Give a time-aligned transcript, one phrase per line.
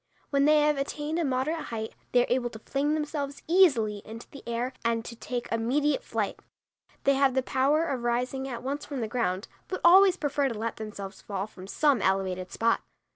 [0.31, 4.27] When they have attained a moderate height, they are able to fling themselves easily into
[4.31, 6.39] the air and to take immediate flight.
[7.03, 10.57] They have the power of rising at once from the ground, but always prefer to
[10.57, 12.81] let themselves fall from some elevated spot.